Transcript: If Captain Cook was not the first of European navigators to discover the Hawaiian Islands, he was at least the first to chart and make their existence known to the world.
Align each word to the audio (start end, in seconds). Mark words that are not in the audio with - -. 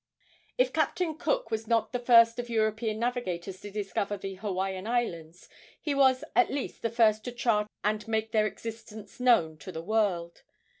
If 0.57 0.73
Captain 0.73 1.15
Cook 1.15 1.51
was 1.51 1.67
not 1.67 1.93
the 1.93 1.99
first 1.99 2.39
of 2.39 2.49
European 2.49 2.97
navigators 2.97 3.61
to 3.61 3.69
discover 3.69 4.17
the 4.17 4.33
Hawaiian 4.33 4.87
Islands, 4.87 5.47
he 5.79 5.93
was 5.93 6.23
at 6.35 6.49
least 6.49 6.81
the 6.81 6.89
first 6.89 7.23
to 7.25 7.31
chart 7.31 7.67
and 7.83 8.07
make 8.07 8.31
their 8.31 8.47
existence 8.47 9.19
known 9.19 9.57
to 9.59 9.71
the 9.71 9.83
world. 9.83 10.41